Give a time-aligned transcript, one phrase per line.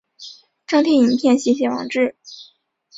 [0.65, 2.15] 张贴影片写写网志